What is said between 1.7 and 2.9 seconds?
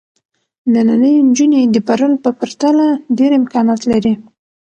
د پرون په پرتله